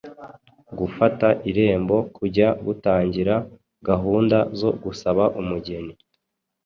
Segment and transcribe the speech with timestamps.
[0.79, 3.35] Gufata irembo: kujya gutangira
[3.87, 5.93] gahunda zo gusaba umugeni